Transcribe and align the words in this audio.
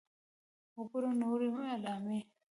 .وګورئ 0.77 1.11
نورې 1.21 1.47
علامې 1.73 2.19